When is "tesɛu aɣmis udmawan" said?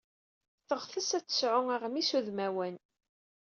1.25-2.75